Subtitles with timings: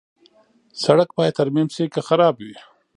[0.83, 2.55] سړک باید ترمیم شي که خراب وي.